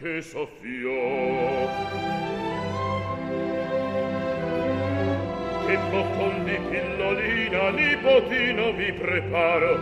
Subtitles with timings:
[0.00, 1.68] che soffiò
[5.66, 9.76] che poco di pillolina nipotino vi preparo.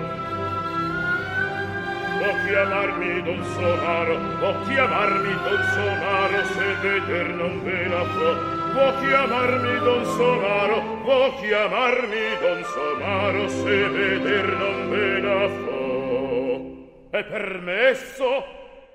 [2.18, 8.32] Può chiamarmi don sonaro può chiamarmi don sonaro se veder non ve la può.
[8.72, 17.18] Può chiamarmi don sonaro può chiamarmi don sonaro se veder non ve la può.
[17.18, 18.44] È permesso?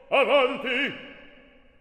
[0.10, 1.12] Avanti!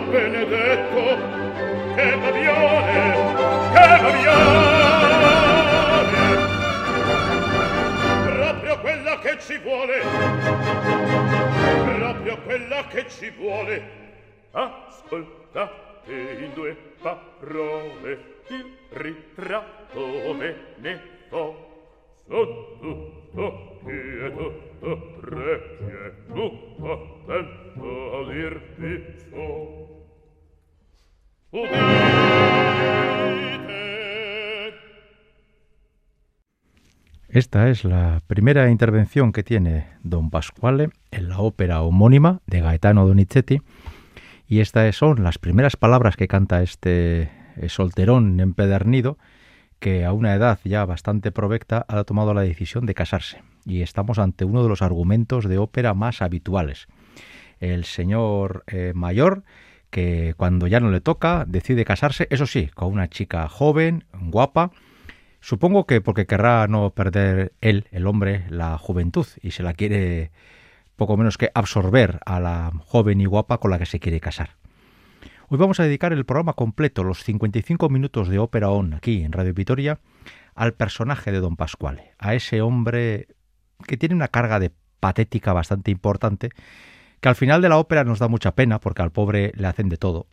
[0.00, 1.02] benedetto
[1.94, 3.24] che babione
[3.72, 5.30] che babione
[8.24, 10.00] proprio quella che ci vuole
[12.22, 14.00] proprio quella che ci vuole.
[14.52, 21.71] Ascoltate in due parole il ritratto me ne fo
[37.28, 43.06] Esta es la primera intervención que tiene don Pasquale en la ópera homónima de Gaetano
[43.06, 43.60] Donizetti
[44.48, 47.30] y estas son las primeras palabras que canta este
[47.68, 49.18] solterón empedernido
[49.82, 53.42] que a una edad ya bastante provecta ha tomado la decisión de casarse.
[53.66, 56.86] Y estamos ante uno de los argumentos de ópera más habituales.
[57.58, 59.42] El señor eh, mayor
[59.90, 64.70] que cuando ya no le toca decide casarse, eso sí, con una chica joven, guapa,
[65.40, 70.30] supongo que porque querrá no perder él, el hombre, la juventud y se la quiere
[70.94, 74.61] poco menos que absorber a la joven y guapa con la que se quiere casar.
[75.52, 79.32] Hoy vamos a dedicar el programa completo, los 55 minutos de ópera on aquí en
[79.32, 80.00] Radio Vitoria,
[80.54, 83.28] al personaje de Don Pascuale, a ese hombre
[83.86, 86.48] que tiene una carga de patética bastante importante,
[87.20, 89.90] que al final de la ópera nos da mucha pena porque al pobre le hacen
[89.90, 90.26] de todo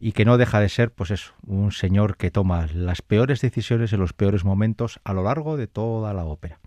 [0.00, 3.92] y que no deja de ser, pues eso, un señor que toma las peores decisiones
[3.92, 6.58] en los peores momentos a lo largo de toda la ópera.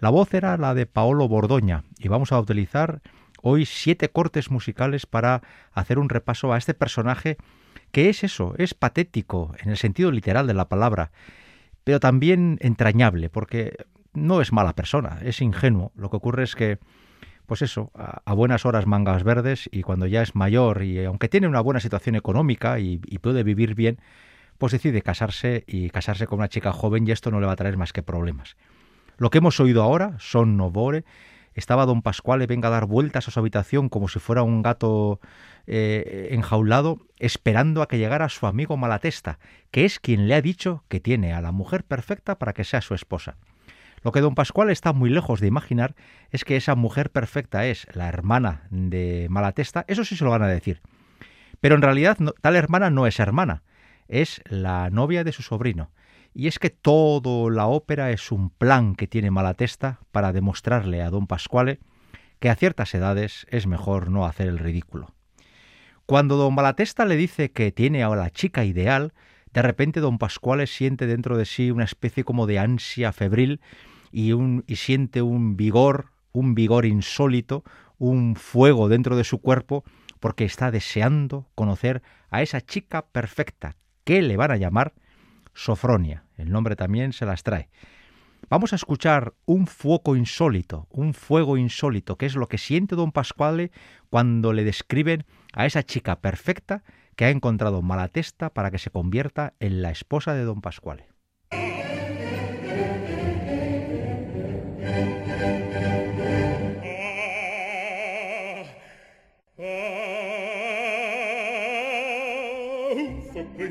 [0.00, 3.02] La voz era la de Paolo Bordoña y vamos a utilizar
[3.46, 7.36] hoy siete cortes musicales para hacer un repaso a este personaje
[7.92, 11.12] que es eso, es patético en el sentido literal de la palabra,
[11.84, 13.76] pero también entrañable, porque
[14.14, 15.92] no es mala persona, es ingenuo.
[15.94, 16.78] Lo que ocurre es que,
[17.44, 21.46] pues eso, a, buenas horas mangas verdes y cuando ya es mayor y aunque tiene
[21.46, 23.98] una buena situación económica y, puede vivir bien,
[24.56, 27.56] pues decide casarse y casarse con una chica joven y esto no le va a
[27.56, 28.56] traer más que problemas.
[29.18, 31.04] Lo que hemos oído ahora son Novore,
[31.54, 35.20] estaba don Pascuale venga a dar vueltas a su habitación como si fuera un gato
[35.66, 39.38] eh, enjaulado, esperando a que llegara su amigo Malatesta,
[39.70, 42.80] que es quien le ha dicho que tiene a la mujer perfecta para que sea
[42.80, 43.36] su esposa.
[44.02, 45.94] Lo que don Pascual está muy lejos de imaginar
[46.30, 50.42] es que esa mujer perfecta es la hermana de Malatesta, eso sí se lo van
[50.42, 50.82] a decir.
[51.60, 53.62] Pero en realidad tal hermana no es hermana,
[54.06, 55.90] es la novia de su sobrino.
[56.34, 61.10] Y es que todo la ópera es un plan que tiene Malatesta para demostrarle a
[61.10, 61.78] don Pascuale
[62.40, 65.14] que a ciertas edades es mejor no hacer el ridículo.
[66.06, 69.14] Cuando don Malatesta le dice que tiene a la chica ideal,
[69.52, 73.60] de repente don Pascuale siente dentro de sí una especie como de ansia febril
[74.10, 77.62] y, y siente un vigor, un vigor insólito,
[77.96, 79.84] un fuego dentro de su cuerpo,
[80.18, 84.94] porque está deseando conocer a esa chica perfecta, que le van a llamar
[85.54, 86.24] Sofronia.
[86.36, 87.68] El nombre también se las trae.
[88.50, 93.10] Vamos a escuchar un fuego insólito, un fuego insólito, que es lo que siente don
[93.10, 93.70] Pascuale
[94.10, 95.24] cuando le describen
[95.54, 96.84] a esa chica perfecta
[97.16, 101.13] que ha encontrado Malatesta para que se convierta en la esposa de don Pascuale.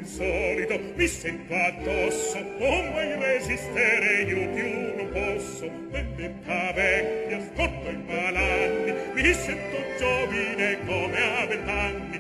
[0.04, 8.04] Insolito mi sento addosso non mai resistere io più non posso vendetta vecchia scorto i
[8.06, 12.20] malanni mi sento giovine come a vent'anni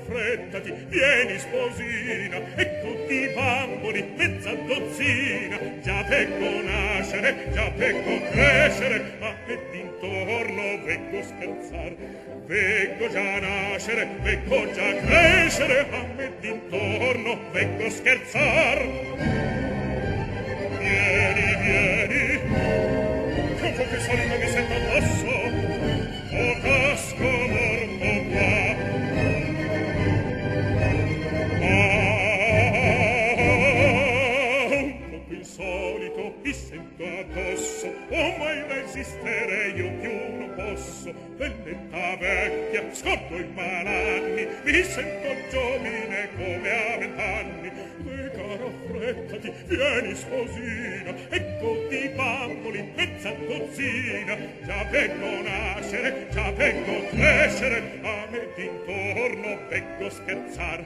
[0.00, 9.34] affrettati vieni sposina ecco di bamboli mezza dozzina già pecco nascere già pecco crescere ma
[9.46, 11.94] e d'intorno vengo scherzar
[12.46, 18.86] vengo già nascere vengo già crescere a me d'intorno vengo scherzar
[20.78, 22.40] vieni vieni
[23.60, 24.29] con che solito
[38.50, 41.12] mai resistere io più non posso.
[41.36, 47.68] Vendetta vecchia scordo i malanni mi sento giovine come a vent'anni.
[47.68, 57.06] E cara affrettati vieni sposina ecco di bamboli mezza dozzina già vengo nascere già vengo
[57.08, 60.84] crescere a me d'intorno vengo scherzar.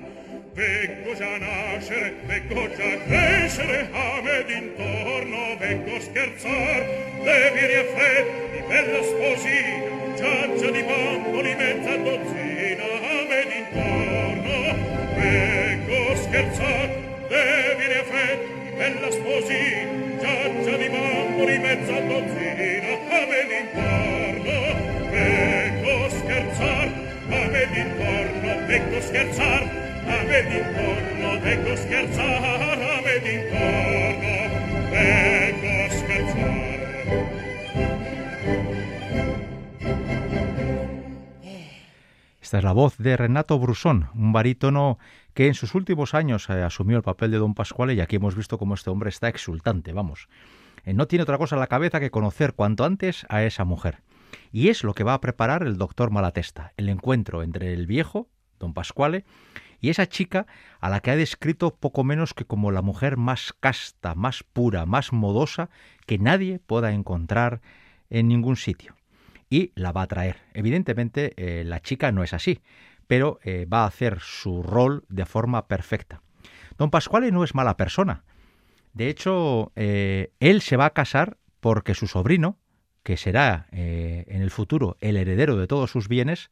[0.52, 6.93] Vengo già nascere vengo già crescere a me d'intorno vengo scherzar
[7.24, 12.86] le viri affetti bella sposina giaccia di bamboli mezza dozzina
[13.18, 14.56] amen intorno.
[15.16, 16.88] Vengo scherzar
[17.28, 24.58] le viri affetti bella sposina giaccia di bamboli mezza dozzina amen intorno.
[25.10, 26.88] Vengo scherzar
[27.28, 29.62] amen intorno vengo scherzar
[30.06, 32.44] amen intorno vengo scherzar
[32.96, 34.32] amen intorno.
[34.90, 35.33] Vengo
[42.54, 45.00] Es la voz de Renato Brusón, un barítono
[45.34, 48.36] que en sus últimos años eh, asumió el papel de Don Pascual y aquí hemos
[48.36, 50.28] visto cómo este hombre está exultante, vamos.
[50.84, 54.02] Eh, no tiene otra cosa en la cabeza que conocer cuanto antes a esa mujer.
[54.52, 58.28] Y es lo que va a preparar el doctor Malatesta, el encuentro entre el viejo,
[58.60, 59.24] Don Pascuale,
[59.80, 60.46] y esa chica
[60.80, 64.86] a la que ha descrito poco menos que como la mujer más casta, más pura,
[64.86, 65.70] más modosa
[66.06, 67.62] que nadie pueda encontrar
[68.10, 68.93] en ningún sitio
[69.54, 70.38] y la va a traer.
[70.52, 72.60] Evidentemente eh, la chica no es así,
[73.06, 76.22] pero eh, va a hacer su rol de forma perfecta.
[76.76, 78.24] Don Pascuale no es mala persona.
[78.94, 82.58] De hecho, eh, él se va a casar porque su sobrino,
[83.04, 86.50] que será en el futuro el heredero de todos sus bienes,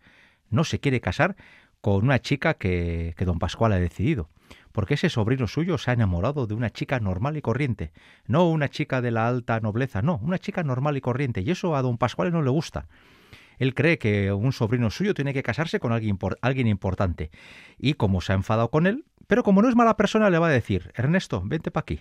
[0.51, 1.35] no se quiere casar
[1.83, 4.31] con una chica que, que don Pascual ha decidido
[4.73, 7.93] porque ese sobrino suyo se ha enamorado de una chica normal y corriente,
[8.27, 11.77] no una chica de la alta nobleza, no, una chica normal y corriente, y eso
[11.77, 12.89] a don Pascual no le gusta.
[13.59, 17.31] Él cree que un sobrino suyo tiene que casarse con alguien, alguien importante,
[17.79, 20.49] y como se ha enfadado con él, pero como no es mala persona, le va
[20.49, 22.01] a decir, Ernesto, vente para aquí,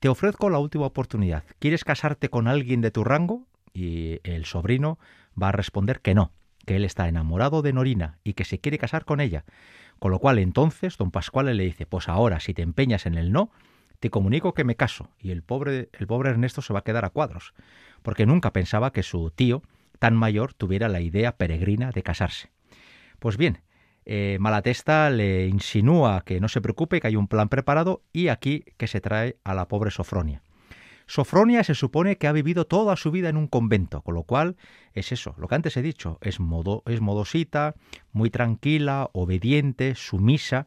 [0.00, 3.46] te ofrezco la última oportunidad, ¿quieres casarte con alguien de tu rango?
[3.74, 4.98] Y el sobrino
[5.40, 6.32] va a responder que no,
[6.66, 9.44] que él está enamorado de Norina y que se quiere casar con ella.
[9.98, 13.32] Con lo cual entonces don Pascual le dice, pues ahora si te empeñas en el
[13.32, 13.50] no,
[14.00, 15.08] te comunico que me caso.
[15.20, 17.54] Y el pobre, el pobre Ernesto se va a quedar a cuadros,
[18.02, 19.62] porque nunca pensaba que su tío,
[19.98, 22.50] tan mayor, tuviera la idea peregrina de casarse.
[23.20, 23.60] Pues bien,
[24.04, 28.64] eh, Malatesta le insinúa que no se preocupe, que hay un plan preparado y aquí
[28.76, 30.42] que se trae a la pobre Sofronia.
[31.06, 34.56] Sofronia se supone que ha vivido toda su vida en un convento, con lo cual
[34.92, 37.74] es eso, lo que antes he dicho, es, modo, es modosita,
[38.12, 40.66] muy tranquila, obediente, sumisa,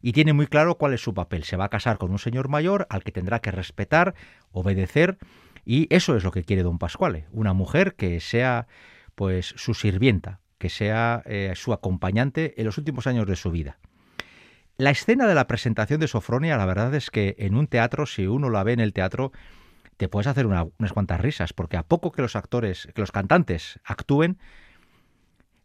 [0.00, 1.44] y tiene muy claro cuál es su papel.
[1.44, 4.14] Se va a casar con un señor mayor al que tendrá que respetar,
[4.52, 5.18] obedecer,
[5.64, 8.66] y eso es lo que quiere don Pascuale, una mujer que sea
[9.14, 13.78] pues su sirvienta, que sea eh, su acompañante en los últimos años de su vida.
[14.76, 18.26] La escena de la presentación de Sofronia, la verdad es que en un teatro, si
[18.26, 19.30] uno la ve en el teatro,
[19.96, 23.80] te puedes hacer unas cuantas risas, porque a poco que los actores, que los cantantes
[23.84, 24.38] actúen,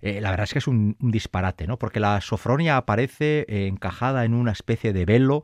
[0.02, 1.78] eh, la verdad es que es un, disparate, ¿no?
[1.78, 5.44] Porque la Sofronia aparece eh, encajada en una especie de velo,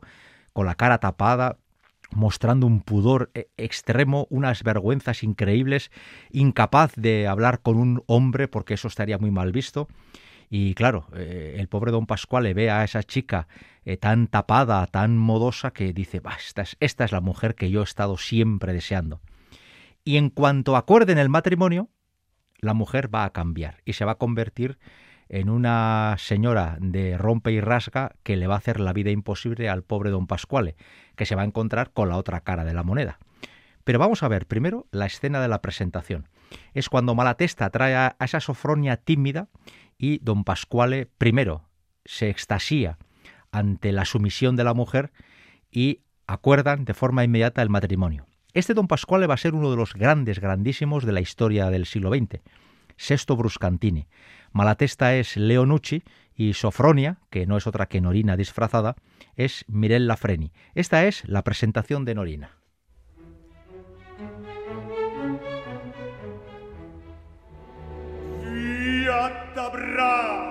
[0.52, 1.58] con la cara tapada,
[2.10, 5.90] mostrando un pudor eh, extremo, unas vergüenzas increíbles,
[6.30, 9.88] incapaz de hablar con un hombre porque eso estaría muy mal visto.
[10.48, 13.48] Y claro, eh, el pobre don Pascual ve a esa chica
[13.84, 17.80] eh, tan tapada, tan modosa, que dice, esta, es, esta es la mujer que yo
[17.80, 19.20] he estado siempre deseando.
[20.04, 21.90] Y en cuanto acuerden el matrimonio,
[22.58, 24.78] la mujer va a cambiar y se va a convertir
[25.28, 29.68] en una señora de rompe y rasga que le va a hacer la vida imposible
[29.68, 30.76] al pobre don Pascuale,
[31.16, 33.18] que se va a encontrar con la otra cara de la moneda.
[33.86, 36.28] Pero vamos a ver primero la escena de la presentación.
[36.74, 39.46] Es cuando Malatesta trae a esa Sofronia tímida
[39.96, 41.68] y don Pascuale primero
[42.04, 42.98] se extasía
[43.52, 45.12] ante la sumisión de la mujer
[45.70, 48.26] y acuerdan de forma inmediata el matrimonio.
[48.54, 51.86] Este don Pascuale va a ser uno de los grandes, grandísimos de la historia del
[51.86, 52.40] siglo XX.
[52.96, 54.08] Sesto Bruscantini.
[54.50, 56.02] Malatesta es Leonucci
[56.34, 58.96] y Sofronia, que no es otra que Norina disfrazada,
[59.36, 60.50] es Mirella Freni.
[60.74, 62.55] Esta es la presentación de Norina.
[69.26, 70.45] от добра.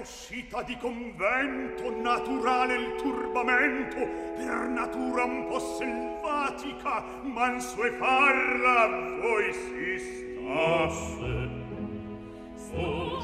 [0.00, 3.96] uscita di convento, naturale il turbamento,
[4.36, 8.86] per natura un po' selvatica, mansuefarla
[9.20, 11.48] voi si stasse.
[12.74, 13.19] Oh.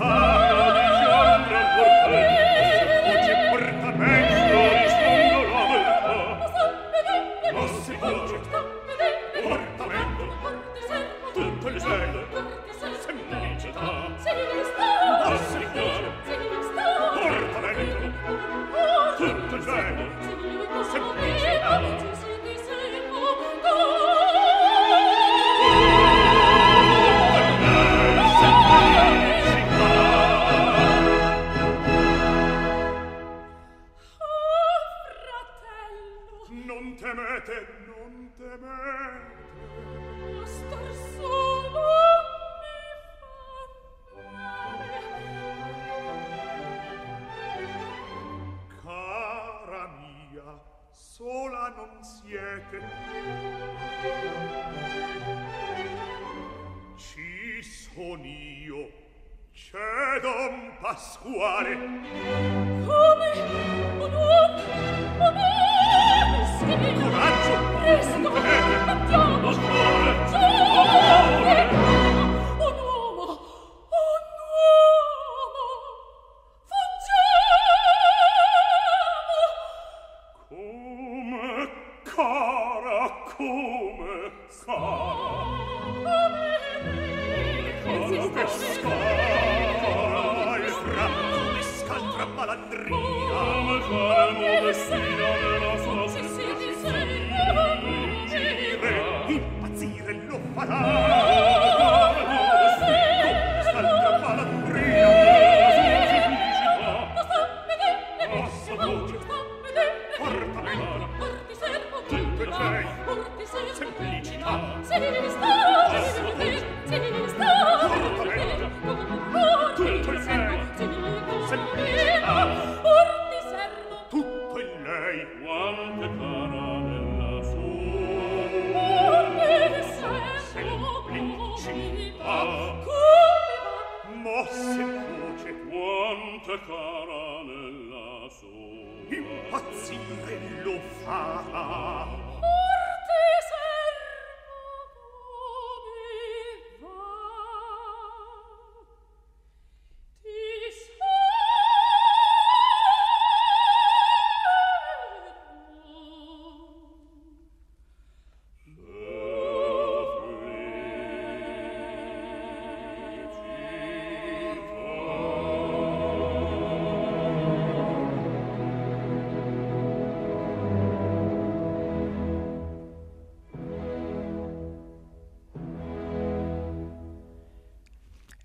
[0.00, 0.53] Oh.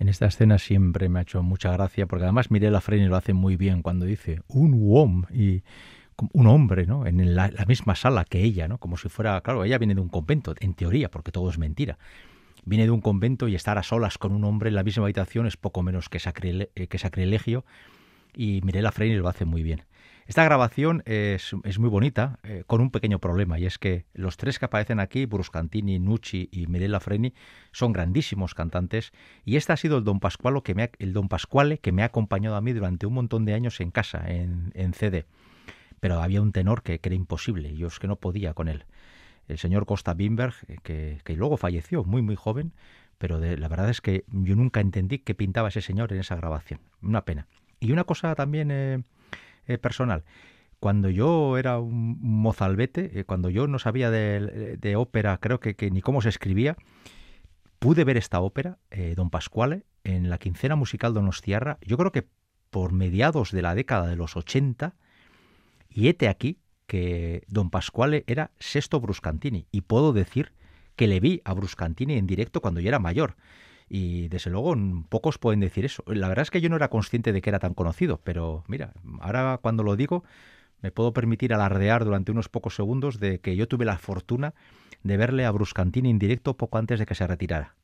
[0.09, 3.55] Esta escena siempre me ha hecho mucha gracia, porque además Mirella Freni lo hace muy
[3.55, 5.63] bien cuando dice un uom y
[6.33, 7.05] un hombre, ¿no?
[7.05, 8.77] En la, misma sala que ella, ¿no?
[8.77, 11.97] Como si fuera, claro, ella viene de un convento, en teoría, porque todo es mentira.
[12.65, 15.47] Viene de un convento y estar a solas con un hombre en la misma habitación
[15.47, 17.63] es poco menos que, eh, sacrilegio
[18.35, 19.83] y Mirella Freni lo hace muy bien.
[20.29, 24.59] Esta grabación es, muy bonita, eh, con un pequeño problema, y es que los tres
[24.59, 27.33] que aparecen aquí, Bruscantini, Nucci y Mirella Freni,
[27.71, 29.11] son grandísimos cantantes,
[29.43, 32.55] y este ha sido el Don Pasquale que me ha, el que me ha acompañado
[32.57, 35.25] a mí durante un montón de años en casa, en, CD.
[35.99, 38.85] Pero había un tenor que, era imposible, yo es que no podía con él.
[39.47, 42.73] El señor Costa Bimberg, que, luego falleció muy, muy joven,
[43.17, 46.81] pero la verdad es que yo nunca entendí qué pintaba ese señor en esa grabación.
[47.01, 47.47] Una pena.
[47.79, 48.69] Y una cosa también...
[48.69, 49.01] Eh,
[49.77, 50.23] personal.
[50.79, 56.01] Cuando yo era un mozalbete, eh, cuando yo no sabía de, ópera, creo que, ni
[56.01, 56.77] cómo se escribía,
[57.79, 62.27] pude ver esta ópera, eh, Don Pasquale, en la quincena musical Donostiarra, yo creo que
[62.69, 64.95] por mediados de la década de los 80,
[65.89, 70.53] y hete aquí que Don Pasquale era sexto Bruscantini, y puedo decir
[70.95, 73.35] que le vi a Bruscantini en directo cuando yo era mayor.
[73.89, 74.75] Y desde luego
[75.09, 76.03] pocos pueden decir eso.
[76.05, 78.93] La verdad es que yo no era consciente de que era tan conocido, pero mira,
[79.19, 80.23] ahora cuando lo digo
[80.81, 84.53] me puedo permitir alardear durante unos pocos segundos de que yo tuve la fortuna
[85.03, 87.75] de verle a Bruscantini en directo poco antes de que se retirara.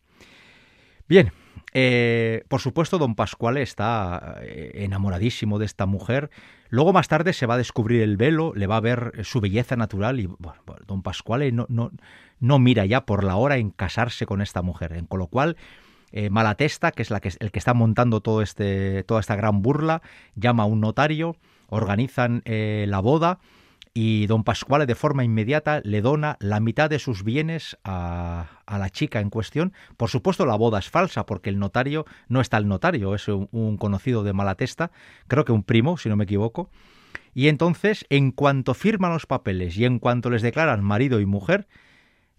[1.08, 1.32] Bien,
[1.74, 6.32] eh, por supuesto, don Pascual está eh, enamoradísimo de esta mujer.
[6.70, 9.76] Luego, más tarde, se va a descubrir el velo, le va a ver su belleza
[9.76, 11.92] natural y bueno, don Pascual no, no,
[12.40, 15.00] no mira ya por la hora en casarse con esta mujer.
[15.08, 15.58] Con lo cual,
[16.16, 19.62] eh, Malatesta, que es la que, el que está montando todo este, toda esta gran
[19.62, 20.02] burla,
[20.36, 21.36] llama a un notario,
[21.68, 23.40] organizan eh, la boda
[23.94, 28.90] y don Pascuale de forma inmediata le dona la mitad de sus bienes a, la
[28.90, 29.74] chica en cuestión.
[29.98, 33.78] Por supuesto la boda es falsa porque el notario no está el notario, es un
[33.78, 34.92] conocido de Malatesta,
[35.28, 36.70] creo que un primo, si no me equivoco.
[37.34, 41.68] Y entonces, en cuanto firman los papeles y en cuanto les declaran marido y mujer,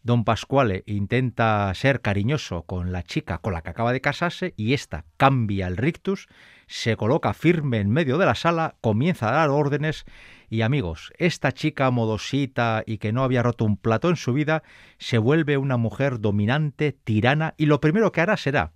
[0.07, 4.73] Don Pascuale intenta ser cariñoso con la chica con la que acaba de casarse y
[4.73, 6.29] ésta cambia el rictus,
[6.69, 10.05] se coloca firme en medio de la sala, comienza a dar órdenes
[10.49, 14.63] y amigos, esta chica modosita y que no había roto un plato en su vida
[14.99, 18.71] se vuelve una mujer dominante, tirana y lo primero que hará será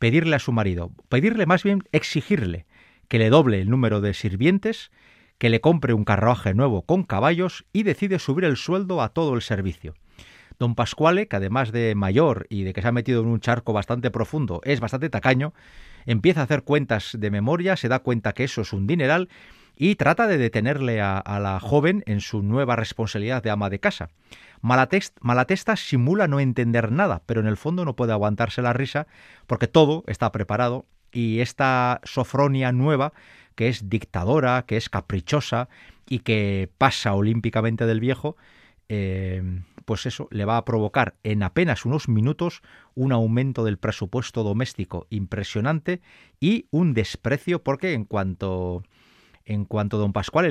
[0.00, 2.66] pedirle a su marido, pedirle más bien exigirle
[3.06, 4.90] que le doble el número de sirvientes,
[5.38, 9.34] que le compre un carruaje nuevo con caballos y decide subir el sueldo a todo
[9.34, 9.94] el servicio.
[10.58, 13.72] Don Pascuale, que además de mayor y de que se ha metido en un charco
[13.72, 15.52] bastante profundo, es bastante tacaño,
[16.06, 19.28] empieza a hacer cuentas de memoria, se da cuenta que eso es un dineral
[19.76, 24.08] y trata de detenerle a, la joven en su nueva responsabilidad de ama de casa.
[24.62, 29.06] Malatesta simula no entender nada, pero en el fondo no puede aguantarse la risa
[29.46, 33.12] porque todo está preparado y esta Sofronia nueva,
[33.54, 35.68] que es dictadora, que es caprichosa
[36.08, 38.36] y que pasa olímpicamente del viejo,
[38.88, 42.60] eh, pues eso le va a provocar en apenas unos minutos
[42.94, 46.02] un aumento del presupuesto doméstico impresionante
[46.38, 48.82] y un desprecio porque en cuanto
[49.46, 50.50] en cuanto don Pascual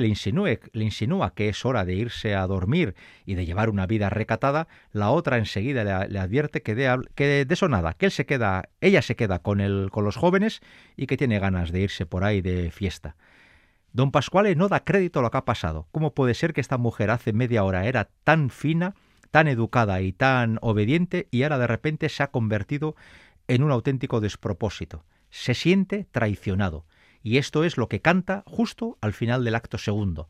[0.72, 2.94] le insinúa que es hora de irse a dormir
[3.26, 7.54] y de llevar una vida recatada, la otra enseguida le, advierte que de, que de
[7.54, 10.60] eso nada, que él se queda, ella se queda con, el, con los jóvenes
[10.96, 13.16] y que tiene ganas de irse por ahí de fiesta.
[13.92, 15.88] Don Pascuale no da crédito a lo que ha pasado.
[15.92, 18.94] ¿Cómo puede ser que esta mujer hace media hora era tan fina
[19.30, 22.96] tan educada y tan obediente y ahora de repente se ha convertido
[23.48, 25.04] en un auténtico despropósito.
[25.30, 26.84] Se siente traicionado.
[27.22, 30.28] Y esto es lo que canta justo al final del acto segundo,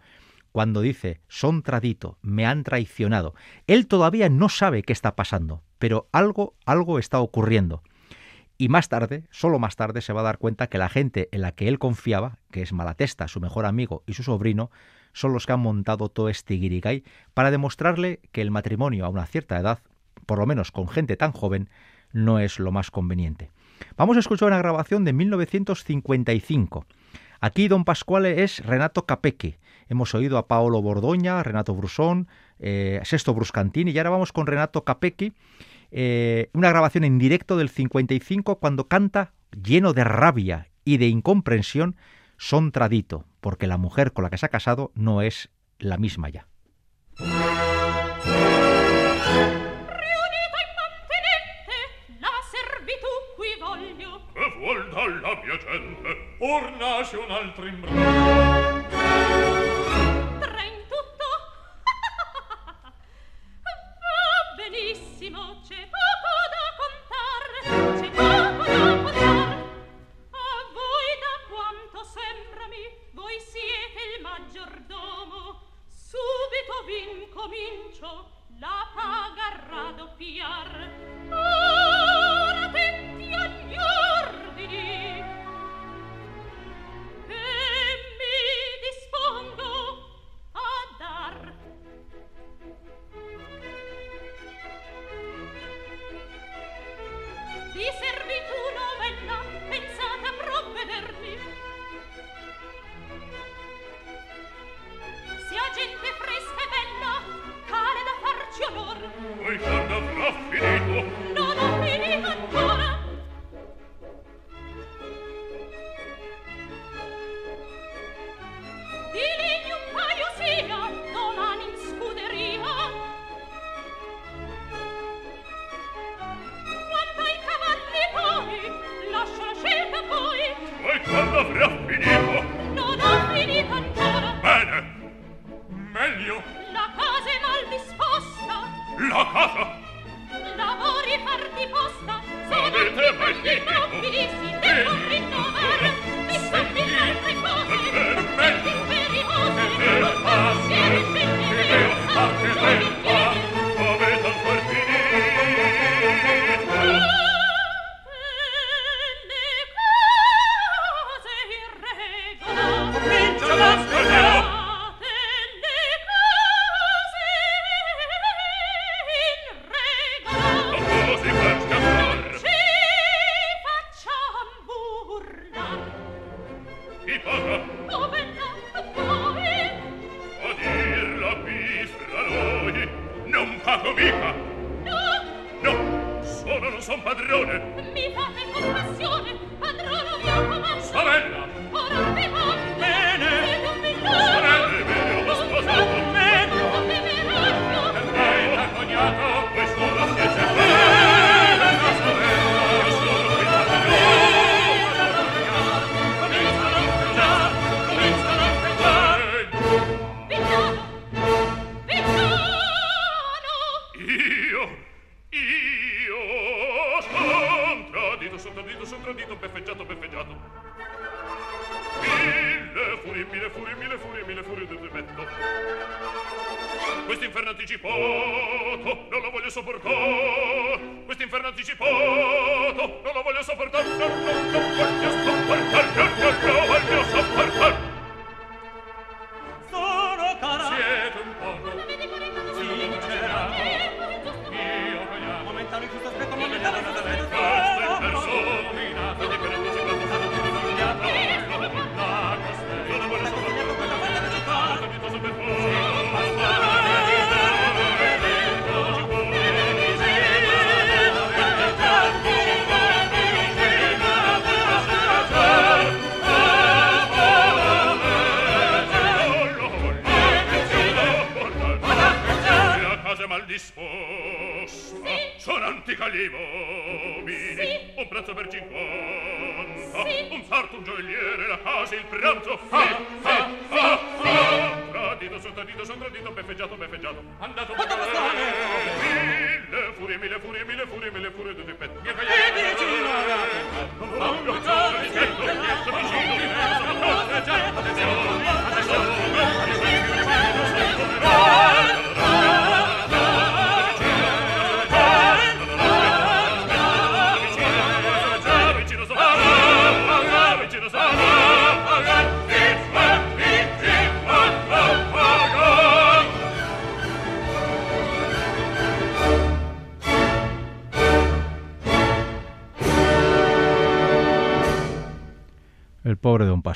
[0.57, 3.35] cuando dice, son tradito, me han traicionado.
[3.67, 7.83] Él todavía no sabe qué está pasando, pero algo, algo está ocurriendo.
[8.57, 11.43] Y más tarde, solo más tarde, se va a dar cuenta que la gente en
[11.43, 14.71] la que él confiaba, que es Malatesta, su mejor amigo y su sobrino,
[15.16, 17.02] son los que han montado todo este guirigay
[17.33, 19.79] para demostrarle que el matrimonio a una cierta edad,
[20.26, 21.70] por lo menos con gente tan joven,
[22.12, 23.50] no es lo más conveniente.
[23.96, 26.85] Vamos a escuchar una grabación de 1955.
[27.40, 29.57] Aquí don Pascuale es Renato Capecchi.
[29.88, 34.85] Hemos oído a Paolo Bordoña, Renato Brusón, eh, Sesto Bruscantini y ahora vamos con Renato
[34.85, 35.33] Capecchi.
[35.92, 41.96] Eh, una grabación en directo del 55 cuando canta lleno de rabia y de incomprensión
[42.37, 46.29] son tradito, porque la mujer con la que se ha casado no es la misma
[46.29, 46.49] ya.
[54.59, 56.37] vuol dalla mia gente.
[56.41, 58.76] Or nasce un altro imbrogno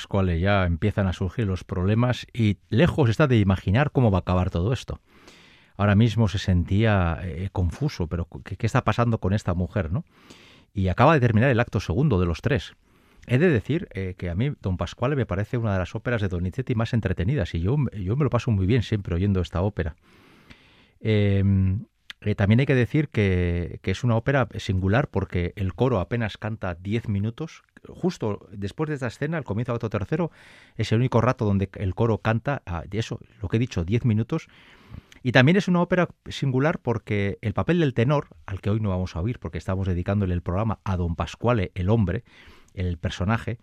[0.01, 4.21] Pascuales ya empiezan a surgir los problemas y lejos está de imaginar cómo va a
[4.21, 4.99] acabar todo esto.
[5.77, 9.93] Ahora mismo se sentía eh, confuso, pero ¿qué, está pasando con esta mujer?
[9.93, 10.05] ¿no?
[10.73, 12.77] Y acaba de terminar el acto segundo de los tres.
[13.27, 16.23] He de decir eh, que a mí Don Pascuale me parece una de las óperas
[16.23, 19.61] de Donizetti más entretenidas y yo, yo me lo paso muy bien siempre oyendo esta
[19.61, 19.97] ópera.
[21.01, 21.85] Em,
[22.23, 26.75] eh, también hay que decir que, es una ópera singular porque el coro apenas canta
[26.75, 30.31] 10 minutos, justo después de esta escena, al comienzo del acto tercero,
[30.77, 34.05] es el único rato donde el coro canta, ah, eso, lo que he dicho, 10
[34.05, 34.49] minutos.
[35.23, 38.91] Y también es una ópera singular porque el papel del tenor, al que hoy no
[38.91, 42.25] vamos a oír porque estamos dedicándole el programa a don Pascuale, el hombre,
[42.75, 43.59] el personaje,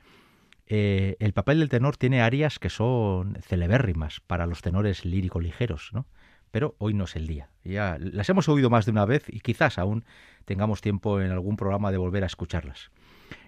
[0.65, 5.91] eh, el papel del tenor tiene arias que son celebérrimas para los tenores lírico ligeros,
[5.93, 6.06] ¿no?
[6.51, 7.49] Pero hoy no es el día.
[7.63, 10.05] Ya las hemos oído más de una vez y quizás aún
[10.45, 12.91] tengamos tiempo en algún programa de volver a escucharlas.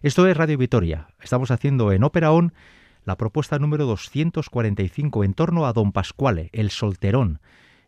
[0.01, 1.07] Esto es Radio Vitoria.
[1.21, 2.53] Estamos haciendo en Ópera On
[3.05, 7.39] la propuesta número 245 en torno a Don Pasquale, el solterón,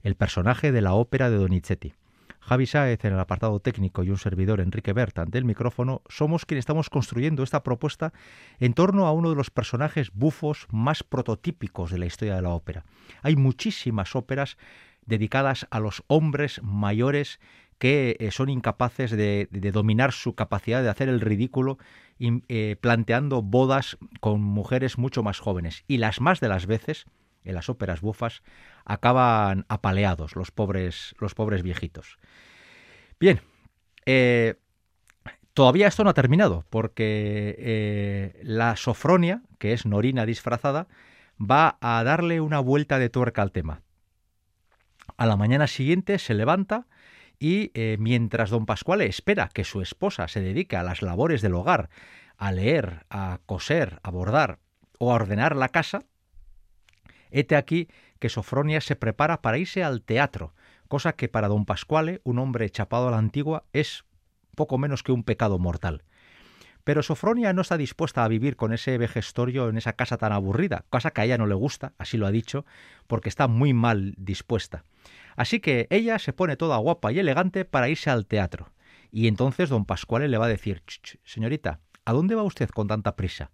[0.02, 1.93] el personaje de la ópera de Donizetti.
[2.39, 6.63] Javi Sáez en el apartado técnico y un servidor Enrique Bertan del micrófono somos quienes
[6.63, 8.13] estamos construyendo esta propuesta
[8.60, 12.50] en torno a uno de los personajes bufos más prototípicos de la historia de la
[12.50, 12.84] ópera.
[13.21, 14.58] Hay muchísimas óperas
[15.06, 17.40] dedicadas a los hombres mayores
[17.82, 21.80] que eh, son incapaces de, dominar su capacidad de hacer el ridículo,
[22.20, 25.84] eh, planteando bodas con mujeres mucho más jóvenes.
[25.88, 27.06] Y las más de las veces,
[27.44, 28.44] en las óperas bufas,
[28.86, 32.20] acaban apaleados los pobres, los pobres viejitos.
[33.20, 33.42] Bien,
[34.06, 34.60] eh,
[35.56, 40.88] todavía esto no ha terminado, porque la Sofronia, que es Norina disfrazada,
[41.40, 43.82] va a darle una vuelta de tuerca al tema.
[45.18, 46.88] A la mañana siguiente se levanta
[47.40, 51.56] y eh, mientras don Pascual espera que su esposa se dedique a las labores del
[51.56, 51.90] hogar,
[52.38, 54.60] a leer, a coser, a bordar
[55.00, 56.04] o a ordenar la casa,
[57.32, 57.88] hete aquí
[58.20, 60.54] que Sofronia se prepara para irse al teatro,
[60.88, 64.06] cosa que para don Pascuale, un hombre chapado a la antigua, es
[64.56, 66.04] poco menos que un pecado mortal.
[66.84, 70.86] Pero Sofronia no está dispuesta a vivir con ese vejestorio en esa casa tan aburrida,
[70.89, 72.65] cosa que a ella no le gusta, así lo ha dicho,
[73.08, 74.84] porque está muy mal dispuesta.
[75.36, 78.72] Así que ella se pone toda guapa y elegante para irse al teatro.
[79.12, 80.84] Y entonces don Pascuale le va a decir,
[81.24, 83.52] señorita, ¿a dónde va usted con tanta prisa?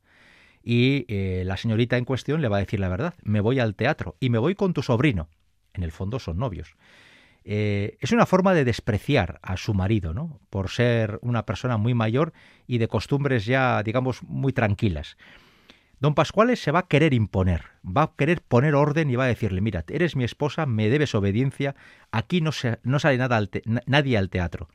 [0.64, 3.76] Y eh, la señorita en cuestión le va a decir la verdad, me voy al
[3.76, 5.30] teatro y me voy con tu sobrino.
[5.74, 6.76] En el fondo son novios.
[7.50, 10.42] Eh, es una forma de despreciar a su marido, ¿no?
[10.50, 12.34] Por ser una persona muy mayor
[12.68, 15.16] y de costumbres ya, digamos, muy tranquilas.
[16.02, 19.28] Don Pascuales se va a querer imponer, va a querer poner orden y va a
[19.28, 21.76] decirle, mira, eres mi esposa, me debes obediencia,
[22.12, 22.52] aquí no,
[22.84, 23.42] no sale nada
[23.86, 24.68] nadie al teatro.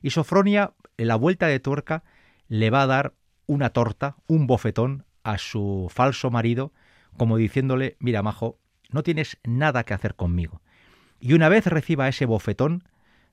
[0.00, 2.02] Y Sofronia, en la vuelta de tuerca,
[2.48, 3.12] le va a dar
[3.44, 6.72] una torta, un bofetón a su falso marido,
[7.18, 10.62] como diciéndole, mira, majo, no tienes nada que hacer conmigo.
[11.20, 12.84] Y una vez reciba ese bofetón,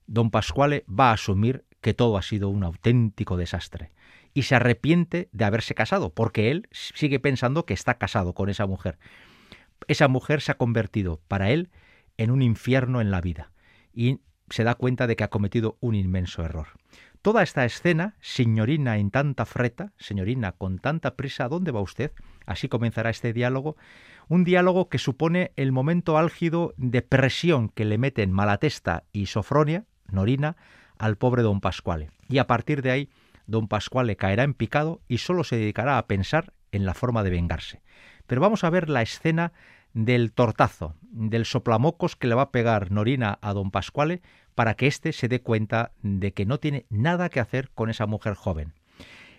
[0.08, 3.92] don Pascuale va a asumir que todo ha sido un auténtico desastre
[4.34, 8.66] y se arrepiente de haberse casado, porque él sigue pensando que está casado con esa
[8.66, 8.98] mujer.
[9.88, 11.70] Esa mujer se ha convertido para él
[12.18, 13.52] en un infierno en la vida
[13.94, 16.68] y se da cuenta de que ha cometido un inmenso error.
[17.22, 22.12] Toda esta escena, señorina en tanta freta, señorina con tanta prisa, ¿dónde va usted?
[22.46, 23.78] Así comenzará este diálogo,
[24.34, 29.86] un diálogo que supone el momento álgido de presión que le meten Malatesta y Sofronia,
[30.10, 30.58] Norina,
[30.98, 32.10] al pobre don Pascuale.
[32.30, 33.10] Y a partir de ahí
[33.46, 37.30] don Pascual caerá en picado y solo se dedicará a pensar en la forma de
[37.30, 37.84] vengarse.
[38.26, 39.54] Pero vamos a ver la escena
[39.94, 44.24] del tortazo, del soplamocos que le va a pegar Norina a don Pascuale
[44.56, 48.08] para que éste se dé cuenta de que no tiene nada que hacer con esa
[48.08, 48.74] mujer joven.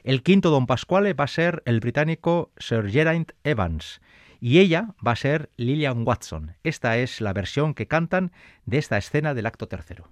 [0.04, 4.00] El quinto don Pascuale va a ser el británico Sir Geraint Evans
[4.44, 6.54] y ella va a ser Lillian Watson.
[6.64, 8.30] Esta es la versión que cantan
[8.66, 10.10] de esta escena del acto tercero.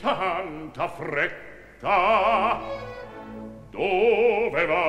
[0.00, 2.60] tanta fretta
[3.72, 4.88] dove va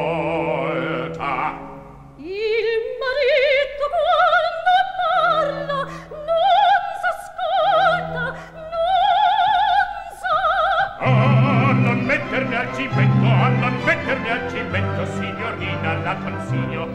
[16.13, 16.87] dal consiglio.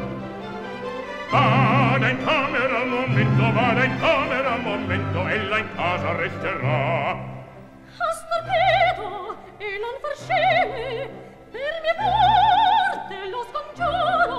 [1.30, 7.10] Vada in camera al momento vada in camera al momento ella in casa resterà.
[7.98, 11.08] A pedo e non far scene
[11.50, 14.35] per mia morte lo scongiuro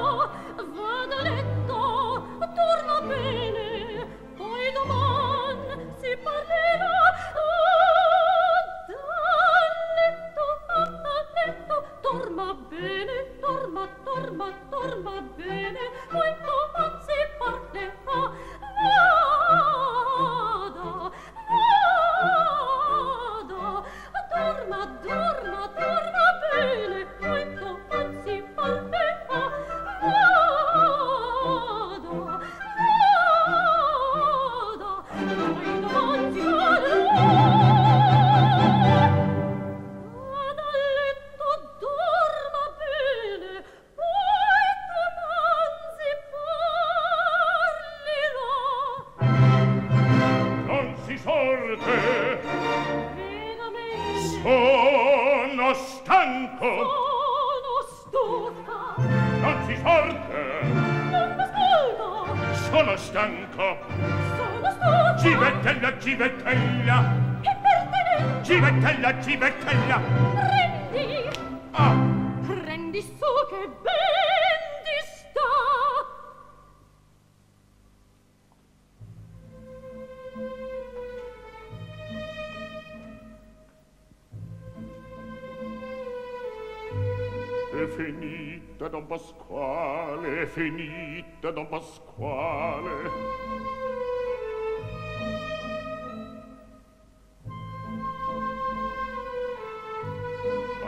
[15.03, 15.79] va bene,
[16.12, 16.57] molto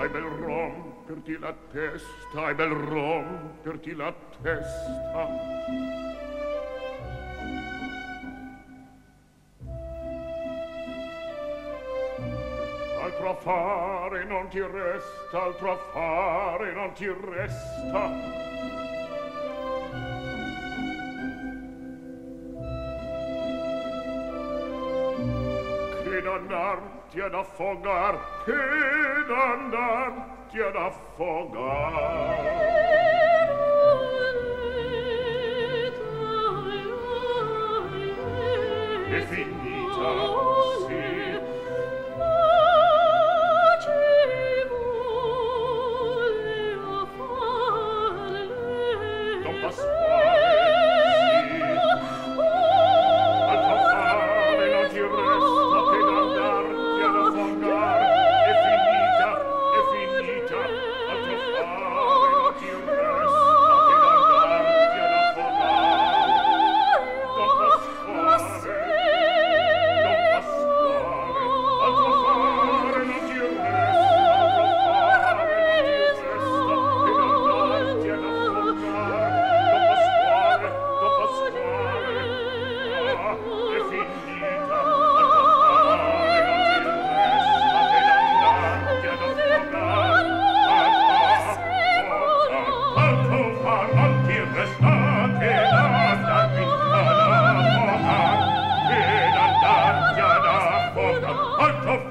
[0.09, 5.27] e bel romperti la testa, e bel romperti la testa.
[13.01, 18.37] Altro a fare non ti resta, altro a fare non ti resta.
[26.03, 32.39] Che non arti ad affogarti, che d'andarti ad affogar
[39.11, 40.38] e finita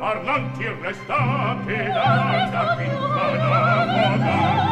[0.09, 4.68] parlanti restate da da qui da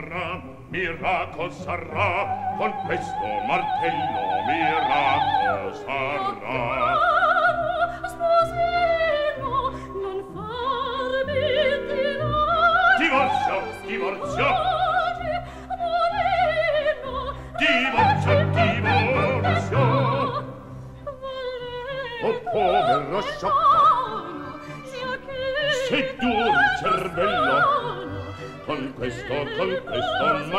[0.00, 0.40] sarà,
[0.70, 6.69] miracol sarà, con questo martello miracol sarà.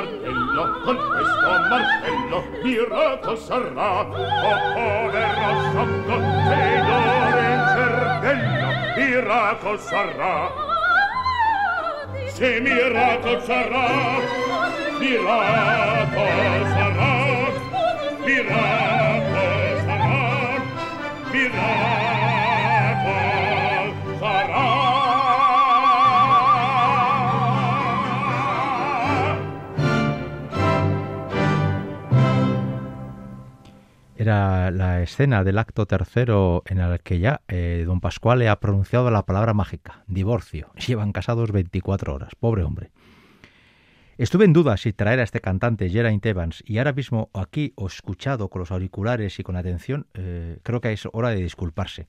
[0.02, 4.00] martello, con questo martello, mirato sarà.
[4.02, 4.10] Oh,
[4.74, 10.70] povero sciocco, che d'ore in cervello, mirato sarà.
[12.28, 13.88] Se mirato sarà,
[15.00, 16.24] mirato
[16.74, 17.12] sarà,
[18.26, 18.91] mirato sarà.
[34.72, 39.26] La escena del acto tercero en el que ya eh, don Pascual ha pronunciado la
[39.26, 40.72] palabra mágica, divorcio.
[40.88, 42.92] Llevan casados 24 horas, pobre hombre.
[44.18, 47.88] Estuve en duda si traer a este cantante Geraint Evans y ahora mismo aquí o
[47.88, 52.08] escuchado con los auriculares y con atención, eh, creo que es hora de disculparse.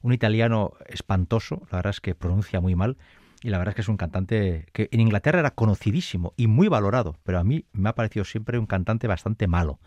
[0.00, 2.96] Un italiano espantoso, la verdad es que pronuncia muy mal
[3.44, 6.66] y la verdad es que es un cantante que en Inglaterra era conocidísimo y muy
[6.66, 9.78] valorado, pero a mí me ha parecido siempre un cantante bastante malo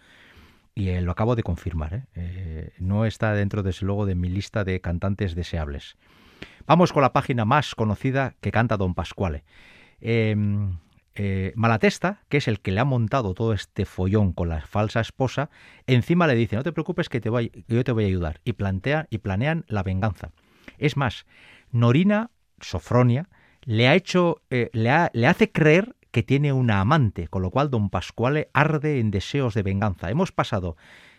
[0.76, 1.94] y eh, lo acabo de confirmar.
[1.94, 2.04] ¿eh?
[2.16, 2.74] ¿eh?
[2.78, 5.96] no está dentro, desde luego, de mi lista de cantantes deseables.
[6.68, 9.46] Vamos con la página más conocida que canta Don Pasquale.
[10.02, 10.78] Em,
[11.56, 15.50] Malatesta, que es el que le ha montado todo este follón con la falsa esposa,
[15.88, 18.42] encima le dice, no te preocupes que te voy, yo te voy a ayudar.
[18.44, 20.32] Y, plantea, y planean la venganza.
[20.78, 21.26] Es más,
[21.72, 23.30] Norina, Sofronia,
[23.62, 28.50] le, ha hecho, le hace creer que tiene una amante, con lo cual don Pascuale
[28.54, 30.10] arde en deseos de venganza.
[30.10, 30.78] Hemos pasado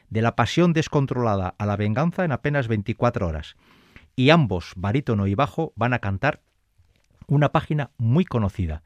[0.09, 3.57] de la pasión descontrolada a la venganza en apenas 24 horas.
[4.15, 6.41] Y ambos, barítono y bajo, van a cantar
[7.27, 8.83] una página muy conocida,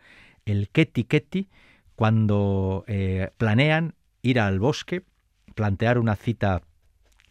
[0.47, 1.49] el Ketty Ketty,
[1.95, 5.05] cuando eh, planean ir al bosque,
[5.55, 6.63] plantear una cita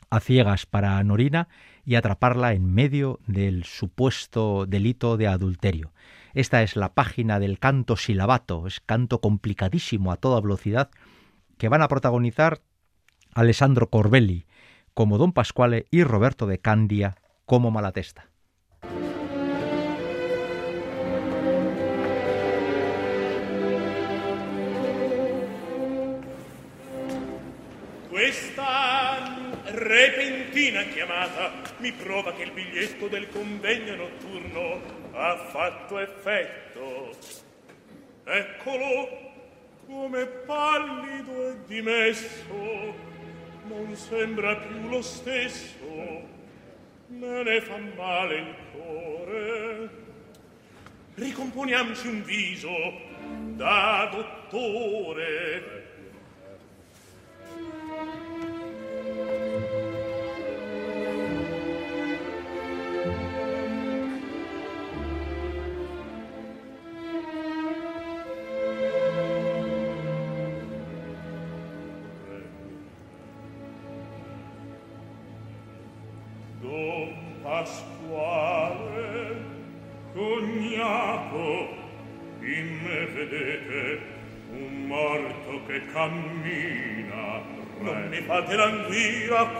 [0.09, 1.49] a ciegas para Norina
[1.83, 5.91] y atraparla en medio del supuesto delito de adulterio.
[6.33, 10.91] Esta es la página del canto silabato, es canto complicadísimo a toda velocidad,
[11.57, 12.61] que van a protagonizar
[13.33, 14.45] Alessandro Corbelli
[14.93, 17.15] como Don Pasquale y Roberto de Candia
[17.45, 18.29] como Malatesta.
[30.59, 34.81] Repentina chiamata mi prova che il biglietto del convegno notturno
[35.13, 37.15] ha fatto effetto.
[38.25, 39.31] Eccolo,
[39.85, 42.93] come pallido e dimesso,
[43.67, 46.27] non sembra più lo stesso,
[47.07, 49.89] me ne fa male il cuore.
[51.15, 52.75] Ricomponiamoci un viso
[53.55, 55.88] da dottore,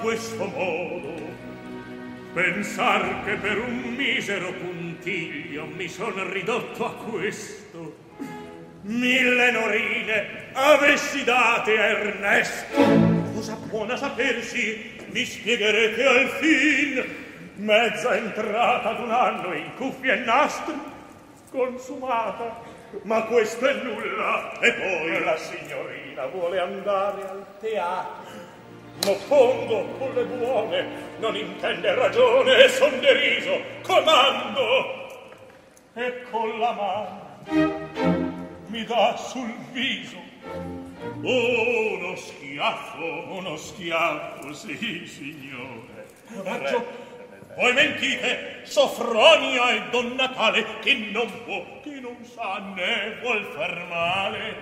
[0.01, 1.13] questo modo.
[2.33, 7.95] Pensar che per un misero puntiglio mi son ridotto a questo.
[8.81, 12.77] Mille norine avessi date a Ernesto.
[13.33, 17.15] Cosa buona sapersi mi spiegherete al fin.
[17.55, 20.75] Mezza entrata d'un anno in cuffie e nastri
[21.51, 22.61] consumata.
[23.03, 24.59] Ma questo è nulla.
[24.59, 25.23] E poi?
[25.23, 28.57] La signorina vuole andare al teatro.
[29.05, 30.85] M'oppongo con le buone,
[31.19, 35.07] non intende ragione, son deriso, comando!
[35.93, 37.27] E con la mano
[38.67, 40.17] mi dà sul viso
[41.21, 46.07] uno schiaffo, uno schiaffo, sì, signore.
[46.33, 47.07] Coraggio!
[47.55, 53.85] Voi mentite, Sofronia e Don Natale, che non può, che non sa né vuol far
[53.89, 54.55] male.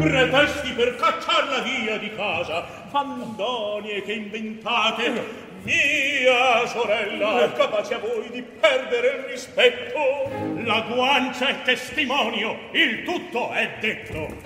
[0.00, 2.64] Pretesti per cacciarla via di casa,
[2.94, 10.30] fandonie che inventate mia sorella è capace a voi di perdere il rispetto.
[10.62, 14.36] La guancia è testimonio il tutto è detto.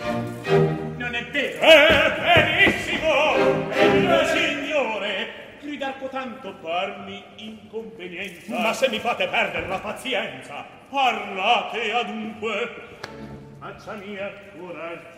[0.96, 1.61] Non è vero.
[1.61, 5.28] È benissimo e il signore!
[5.61, 8.59] Gridar cotanto parmi inconvenienza.
[8.59, 12.86] Ma se mi fate perdere la pazienza parlate adunque.
[13.59, 15.18] Faccia mia coraggio.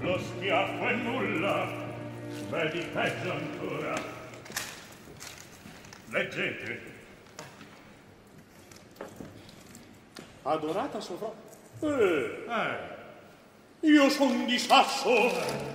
[0.00, 1.68] Lo schiaffo è nulla
[2.48, 4.18] vedi peggio ancora
[6.10, 6.80] Leggete.
[10.42, 11.30] Adorata sovrà.
[11.80, 15.30] Eh, Eh, io son di Sasso.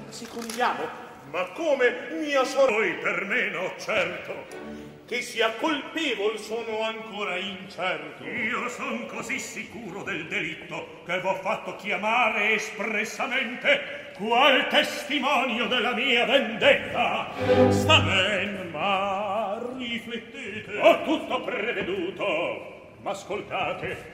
[0.09, 0.83] Si condiamo.
[1.31, 2.73] Ma come mia sorella?
[2.75, 4.84] poi per me no, certo.
[5.07, 8.23] che sia colpevol sono ancora incerto.
[8.23, 16.25] Io son così sicuro del delitto che v'ho fatto chiamare espressamente qual testimonio della mia
[16.25, 17.31] vendetta.
[17.69, 20.79] Sta ben, ma riflettete.
[20.79, 24.13] Ho tutto preveduto, ma ascoltate.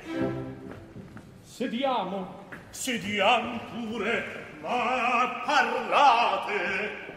[1.41, 2.39] Sediamo.
[2.69, 7.10] Sediamo pure, ma parlate.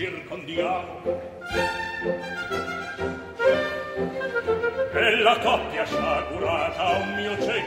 [0.00, 1.02] circondiamo.
[4.92, 7.59] E la coppia sciagurata un mio cielo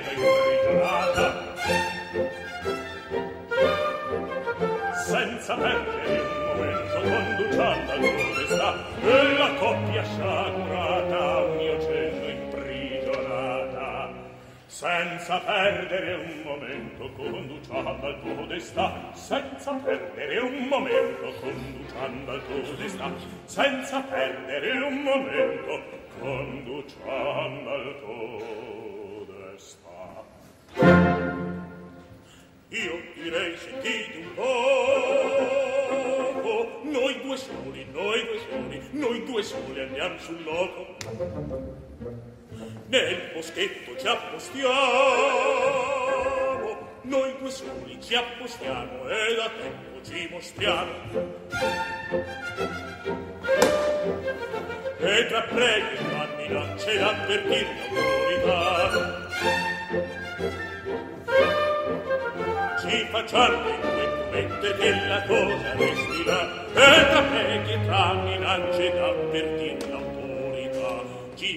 [15.34, 22.76] senza perdere un momento conduciando al tuo destà senza perdere un momento conduciando al tuo
[22.76, 23.12] destà
[23.46, 25.82] senza perdere un momento
[26.20, 30.24] conduciando al tuo destà
[32.70, 34.52] io direi sentite un poco.
[36.84, 40.96] Noi due soli noi due soli noi due soli andiamo sul loco.
[42.88, 44.72] Nel boschetto ci appostiamo,
[47.03, 50.91] noi due soli ci appostiamo e da tempo ci mostriamo.
[54.99, 59.22] E tra pregi e tra minacce d'avvertir l'autorità.
[62.80, 66.41] Ci facciamo in due promette che la cosa resti là,
[66.74, 70.03] e tra preghi e tra minacce d'avvertir l'autorità.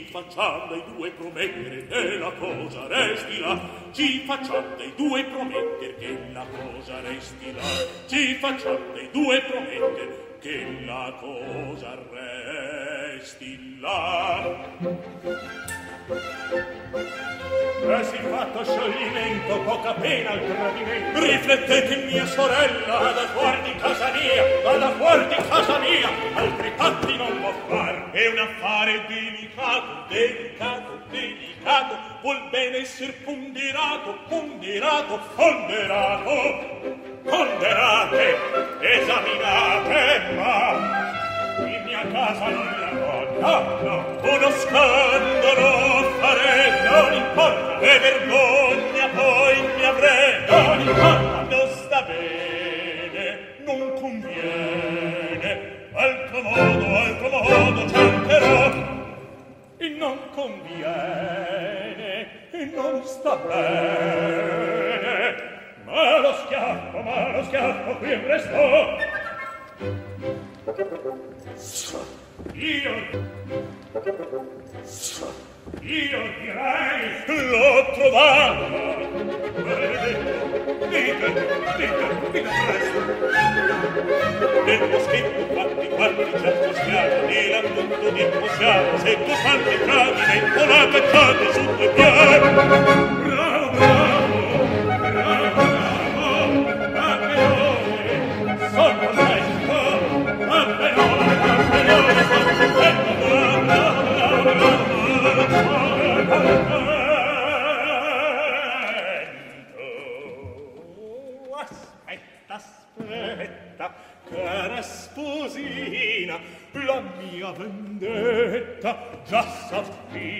[0.06, 3.60] ci facciam dei due promettere che la cosa resti là.
[3.92, 7.62] Ci facciam dei due promettere che la cosa resti là.
[8.06, 15.84] Ci facciam dei due promettere che la cosa resti là.
[17.84, 21.20] Resi fatto scioglimento, poca pena al tradimento.
[21.20, 27.16] Riflettete mia sorella, vada fuori di casa mia, vada fuori di casa mia, altri patti
[27.16, 28.10] non può far.
[28.12, 37.04] È un affare delicato, delicato, delicato, vuol bene essere ponderato, ponderato, ponderato.
[37.26, 38.36] Ponderate,
[38.80, 41.25] esaminate, ma
[41.58, 45.68] in mia casa non lavorerà no uno scandalo
[46.20, 50.44] fare non importa e vergogna poi mi avrei.
[50.48, 52.46] Non importa non sta bene
[53.66, 55.88] non conviene.
[55.92, 58.72] Altro modo altro modo cercherò.
[59.78, 64.74] E non conviene e non sta bene.
[65.84, 68.96] Ma lo schiaffo ma lo schiaffo qui restò
[70.66, 70.74] Io
[75.80, 78.64] Io direi L'ho trovato.
[78.66, 79.06] Eh,
[79.62, 80.34] Benedetto
[80.88, 81.28] Dite,
[81.76, 82.98] dite, dite presto.
[84.64, 90.20] Detto scritto quanti quanti certo schiavo E la tutto di possiamo Se tu santi cadi
[90.26, 93.15] Nel volata cadi su due piani.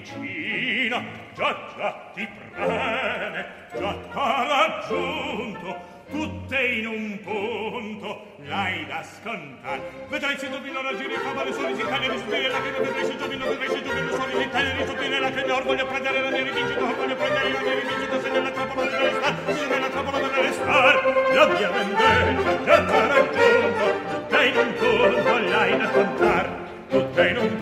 [0.07, 1.05] S'avvicina,
[1.35, 3.47] già già ti preme,
[3.77, 9.81] già t'ha raggiunto, tutte in un punto, l'hai da scontare.
[10.09, 13.77] Vedrai se indovino ragione fa male sollecitare, risupire la crema, vedrai se indovino, vedrai se
[13.79, 17.61] indovino sollecitare, risupire la crema, or voglio prendere la mia rivincita, or voglio prendere la
[17.61, 21.01] mia rivincita, se nella trappola deve restare, se nella trappola deve restare,
[21.35, 26.49] la mia vendetta già t'ha raggiunto, tutte in un punto, l'hai da scontare,
[26.89, 27.57] tutte in un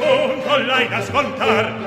[0.66, 1.83] l'hai da scontar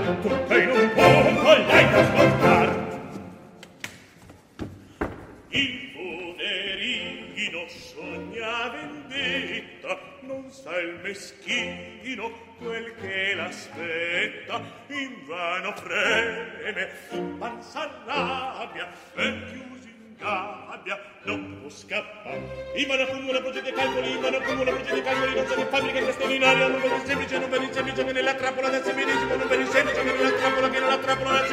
[17.12, 22.72] in panza rabbia e chiusi in gabbia non può scappare.
[22.76, 25.66] In mano accumula progetti e calcoli in mano accumula progetti e calcoli non sa che
[25.66, 29.48] fabbrica non per il semplice non per il semplice che nella trappola del semedesimo non
[29.48, 31.48] per il semplice che nella trappola che nella trappola del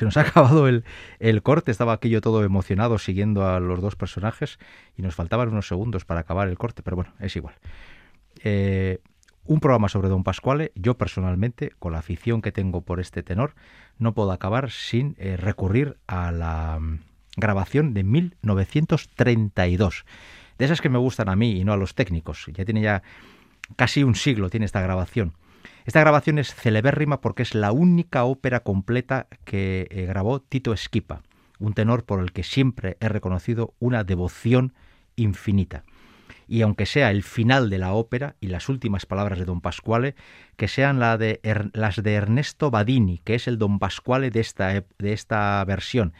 [0.00, 0.82] se, nos ha acabado el,
[1.42, 4.58] corte, estaba aquí yo todo emocionado siguiendo a los dos personajes
[4.96, 7.54] y nos faltaban unos segundos para acabar el corte, pero bueno, es igual.
[8.42, 8.98] Eh,
[9.44, 13.54] un programa sobre Don Pasquale, yo personalmente, con la afición que tengo por este tenor,
[13.98, 17.00] no puedo acabar sin eh, recurrir a la mm,
[17.36, 20.04] grabación de 1932.
[20.58, 22.46] De esas que me gustan a mí y no a los técnicos.
[22.54, 23.02] Ya tiene ya
[23.76, 25.32] casi un siglo tiene esta grabación.
[25.90, 31.22] Esta grabación es celebérrima porque es la única ópera completa que eh, grabó Tito Esquipa,
[31.58, 34.72] un tenor por el que siempre he reconocido una devoción
[35.16, 35.82] infinita.
[36.46, 40.14] Y aunque sea el final de la ópera y las últimas palabras de Don Pasquale,
[40.56, 45.64] que sean las de Ernesto Badini, que es el Don Pasquale de esta, de esta
[45.64, 46.12] versión,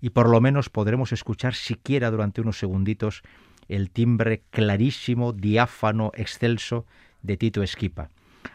[0.00, 3.20] y por lo menos podremos escuchar siquiera durante unos segunditos
[3.68, 6.86] el timbre clarísimo, diáfano, excelso
[7.20, 8.08] de Tito Esquipa.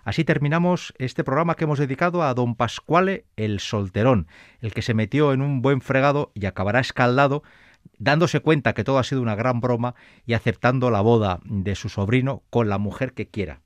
[0.03, 4.27] Así terminamos este programa que hemos dedicado a don Pasquale el solterón,
[4.61, 7.43] el que se metió en un buen fregado y acabará escaldado,
[7.97, 11.89] dándose cuenta que todo ha sido una gran broma y aceptando la boda de su
[11.89, 13.61] sobrino con la mujer que quiera.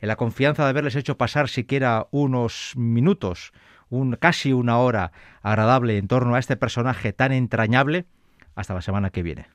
[0.00, 3.52] En la confianza de haberles hecho pasar siquiera unos minutos,
[3.88, 5.12] un, casi una hora
[5.42, 8.04] agradable en torno a este personaje tan entrañable,
[8.54, 9.46] hasta la semana que viene.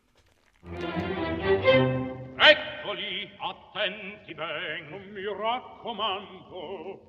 [5.41, 6.99] Raccomando.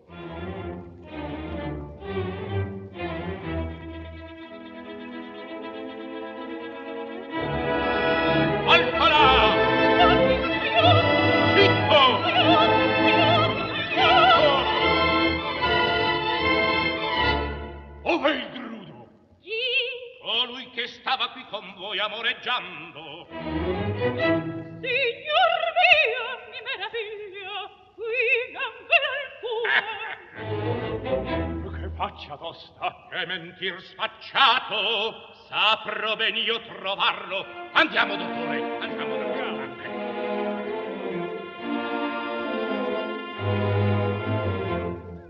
[8.67, 9.31] Alcalà!
[11.55, 12.03] Zitto!
[18.05, 19.09] Ove il drudo?
[20.23, 23.27] Colui che stava qui con voi amoreggiando.
[24.81, 27.42] Signor mio, mi meraviglia,
[32.03, 37.47] faccia tosta, che mentir sfacciato, saprò ben io trovarlo.
[37.73, 39.67] Andiamo, dottore, andiamo, dottore.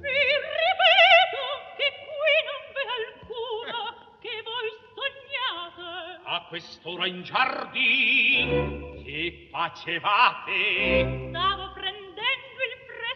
[0.01, 0.19] Vi
[0.49, 1.45] ripeto
[1.77, 3.81] che qui non v'è alcuna
[4.21, 6.21] che voi sognate.
[6.25, 11.29] A quest'ora in giardin, che facevate?
[11.29, 11.62] Stavo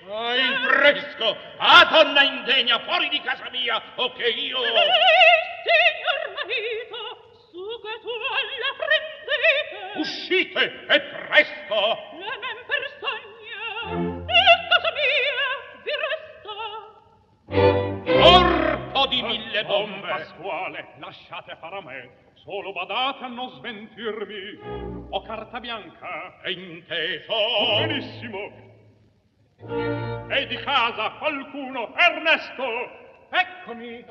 [0.08, 1.36] Ah, il fresco!
[1.56, 4.62] Ah, donna indegna, fuori di casa mia, o che io...
[4.62, 4.72] Ehi,
[5.66, 6.96] signor marito,
[7.50, 9.98] su che tu alla prendete.
[9.98, 11.74] Uscite, e presto!
[11.74, 13.60] La men per sogna,
[14.26, 15.44] e casa mia
[15.82, 16.54] vi resta.
[18.22, 20.08] Corpo di mille Don bombe!
[20.08, 22.10] Pasquale, lasciate fare a me.
[22.44, 25.08] Solo badate a non smentirmi.
[25.10, 26.40] Ho carta bianca.
[26.42, 27.34] È inteso!
[27.80, 28.65] Benissimo.
[29.58, 31.94] E di casa qualcuno?
[31.96, 32.64] Ernesto!
[33.30, 34.04] Eccomi!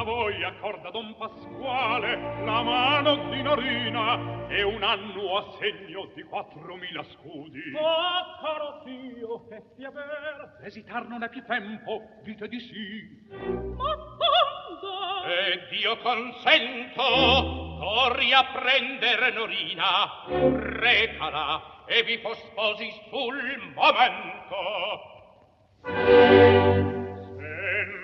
[0.00, 6.22] A voi accorda Don Pasquale la mano di Norina e un anno a segno di
[6.22, 7.60] quattromila scudi.
[7.72, 13.28] Ma, caro zio, che sia ver, esitar non è più tempo, dite di sì.
[13.76, 15.22] Ma quando?
[15.26, 17.02] Ed io consento,
[17.78, 20.24] corri a prendere Norina,
[20.78, 24.56] recala e vi posposi sul momento.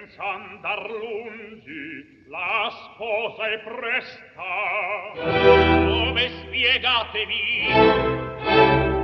[0.07, 1.56] Senza andar lungi,
[2.29, 4.43] La sposa è presta,
[5.15, 7.69] come spiegatevi?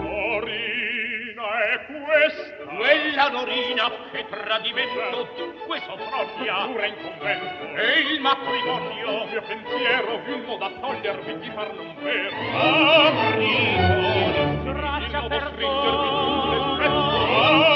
[0.02, 2.64] Norina è questa.
[2.74, 6.66] Quella Dorina che tradimento dunque soffronia.
[6.66, 7.64] Pure in convento.
[7.76, 9.22] E il matrimonio.
[9.22, 12.36] Il mio pensiero vilmo da togliervi di far non vero.
[13.36, 16.86] Amrico, traccia per voi.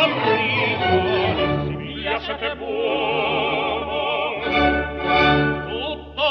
[0.02, 0.98] Amrico,
[1.68, 3.55] si piace che vuoi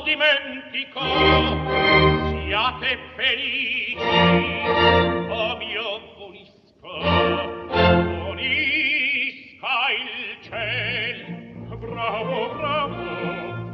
[0.05, 1.01] dimentico
[2.29, 3.97] siate felici.
[5.29, 6.93] O mio volisco
[8.23, 11.17] volisca il ciel.
[11.75, 13.05] Bravo bravo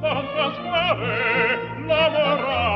[0.02, 0.26] non
[1.86, 2.71] la morale